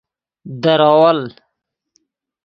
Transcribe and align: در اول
در 0.63 0.81
اول 0.81 1.19